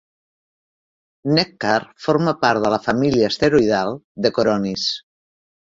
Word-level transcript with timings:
Neckar 1.39 1.77
forma 2.07 2.33
part 2.47 2.65
de 2.67 2.73
la 2.77 2.81
família 2.89 3.31
asteroidal 3.35 3.97
de 4.27 4.35
Coronis. 4.41 4.93